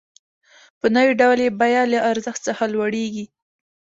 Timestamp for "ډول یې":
1.21-1.51